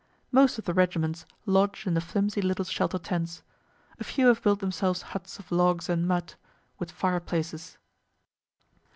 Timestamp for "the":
0.65-0.73, 1.93-2.01